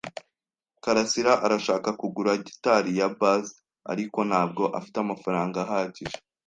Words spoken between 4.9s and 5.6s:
amafaranga